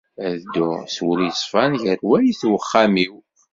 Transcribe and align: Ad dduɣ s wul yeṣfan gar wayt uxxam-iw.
Ad 0.25 0.33
dduɣ 0.39 0.77
s 0.95 0.97
wul 1.03 1.19
yeṣfan 1.27 1.71
gar 1.81 1.99
wayt 2.07 2.41
uxxam-iw. 2.57 3.15